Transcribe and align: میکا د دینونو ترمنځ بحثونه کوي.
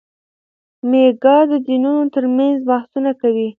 میکا 0.89 1.37
د 1.49 1.53
دینونو 1.65 2.03
ترمنځ 2.15 2.57
بحثونه 2.69 3.11
کوي. 3.21 3.47